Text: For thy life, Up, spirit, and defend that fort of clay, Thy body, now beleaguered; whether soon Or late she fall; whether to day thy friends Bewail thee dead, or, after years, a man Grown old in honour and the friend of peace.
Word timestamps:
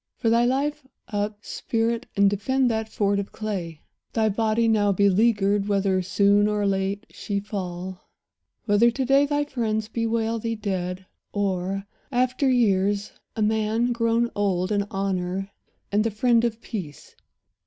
For 0.17 0.31
thy 0.31 0.45
life, 0.45 0.87
Up, 1.09 1.45
spirit, 1.45 2.07
and 2.17 2.27
defend 2.27 2.71
that 2.71 2.89
fort 2.89 3.19
of 3.19 3.31
clay, 3.31 3.83
Thy 4.13 4.29
body, 4.29 4.67
now 4.67 4.91
beleaguered; 4.91 5.67
whether 5.67 6.01
soon 6.01 6.47
Or 6.47 6.65
late 6.65 7.05
she 7.11 7.39
fall; 7.39 8.09
whether 8.65 8.89
to 8.89 9.05
day 9.05 9.27
thy 9.27 9.43
friends 9.45 9.89
Bewail 9.89 10.39
thee 10.39 10.55
dead, 10.55 11.05
or, 11.33 11.85
after 12.11 12.49
years, 12.49 13.11
a 13.35 13.43
man 13.43 13.91
Grown 13.91 14.31
old 14.35 14.71
in 14.71 14.87
honour 14.89 15.51
and 15.91 16.03
the 16.03 16.09
friend 16.09 16.43
of 16.45 16.59
peace. 16.61 17.13